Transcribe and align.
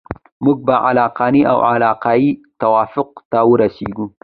موږ 0.43 0.57
به 0.67 0.75
عقلاني 0.87 1.41
او 1.51 1.57
عقلایي 1.71 2.29
توافق 2.61 3.09
ته 3.31 3.39
ورسیږو. 3.51 4.05